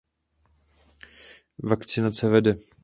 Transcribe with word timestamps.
Vakcinace 1.61 2.27
vede. 2.31 2.53